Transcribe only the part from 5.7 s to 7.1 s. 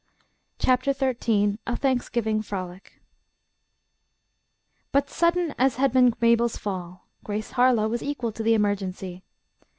had been Mabel's fall,